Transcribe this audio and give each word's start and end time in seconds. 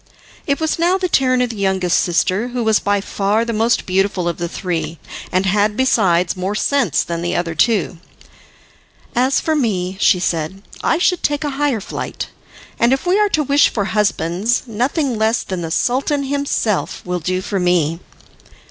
It 0.47 0.59
was 0.59 0.79
now 0.79 0.97
the 0.97 1.07
turn 1.07 1.43
of 1.43 1.51
the 1.51 1.57
youngest 1.57 1.99
sister, 1.99 2.47
who 2.47 2.63
was 2.63 2.79
by 2.79 3.01
far 3.01 3.45
the 3.45 3.53
most 3.53 3.85
beautiful 3.85 4.27
of 4.27 4.37
the 4.37 4.49
three, 4.49 4.97
and 5.31 5.45
had, 5.45 5.77
besides, 5.77 6.35
more 6.35 6.55
sense 6.55 7.03
than 7.03 7.21
the 7.21 7.35
other 7.35 7.53
two. 7.53 7.99
"As 9.15 9.39
for 9.39 9.55
me," 9.55 9.97
she 10.01 10.19
said, 10.19 10.63
"I 10.83 10.97
should 10.97 11.21
take 11.21 11.43
a 11.43 11.51
higher 11.51 11.79
flight; 11.81 12.29
and 12.79 12.91
if 12.93 13.05
we 13.05 13.19
are 13.19 13.29
to 13.29 13.43
wish 13.43 13.69
for 13.69 13.85
husbands, 13.93 14.63
nothing 14.65 15.19
less 15.19 15.43
than 15.43 15.61
the 15.61 15.69
Sultan 15.69 16.23
himself 16.23 17.05
will 17.05 17.19
do 17.19 17.39
for 17.39 17.59
me." 17.59 17.99